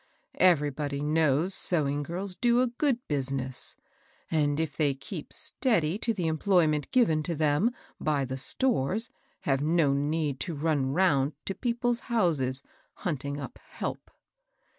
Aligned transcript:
Everybody 0.39 1.03
knows 1.03 1.53
sewing 1.53 2.01
girls 2.01 2.35
do 2.35 2.59
a 2.59 2.65
good 2.65 2.97
business, 3.07 3.75
and, 4.31 4.59
if 4.59 4.75
they 4.75 4.95
keep 4.95 5.31
steady 5.31 5.99
to 5.99 6.11
the 6.11 6.25
employment 6.25 6.89
given 6.89 7.21
to 7.21 7.35
them 7.35 7.69
by 7.99 8.25
the 8.25 8.37
stores, 8.37 9.11
have 9.41 9.61
no 9.61 9.93
need 9.93 10.39
to 10.39 10.55
run 10.55 10.87
round 10.91 11.33
to 11.45 11.53
people's 11.53 11.99
houses 12.09 12.63
hunting 12.95 13.39
up 13.39 13.59
help." 13.59 14.09